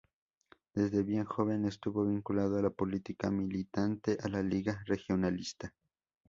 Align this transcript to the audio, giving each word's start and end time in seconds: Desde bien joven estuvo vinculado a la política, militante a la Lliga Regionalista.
Desde 0.73 1.03
bien 1.03 1.25
joven 1.25 1.63
estuvo 1.65 2.07
vinculado 2.07 2.57
a 2.57 2.61
la 2.63 2.71
política, 2.71 3.29
militante 3.29 4.17
a 4.23 4.29
la 4.29 4.41
Lliga 4.41 4.81
Regionalista. 4.87 5.75